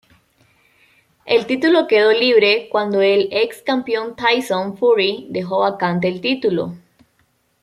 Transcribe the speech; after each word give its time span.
El 1.27 1.45
título 1.45 1.85
quedó 1.85 2.11
libre 2.11 2.69
cuando 2.71 3.01
el 3.01 3.27
ex 3.31 3.61
campeón 3.61 4.15
Tyson 4.15 4.75
Fury 4.75 5.27
dejó 5.29 5.59
vacante 5.59 6.07
el 6.07 6.21
título. 6.21 6.73